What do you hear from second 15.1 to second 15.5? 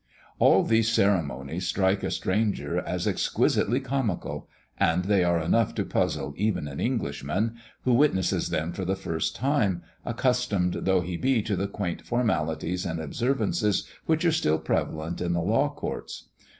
in the